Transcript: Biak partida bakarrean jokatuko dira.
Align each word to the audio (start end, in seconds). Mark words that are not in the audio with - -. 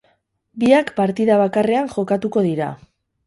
Biak 0.63 0.89
partida 0.99 1.37
bakarrean 1.43 1.91
jokatuko 1.97 2.43
dira. 2.49 2.73